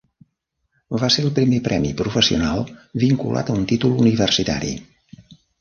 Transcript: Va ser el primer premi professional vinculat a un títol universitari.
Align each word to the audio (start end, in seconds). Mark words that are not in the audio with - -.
Va 1.01 1.09
ser 1.15 1.25
el 1.25 1.29
primer 1.35 1.59
premi 1.67 1.91
professional 2.01 2.65
vinculat 3.07 3.53
a 3.55 3.59
un 3.61 3.71
títol 3.73 3.97
universitari. 4.07 4.75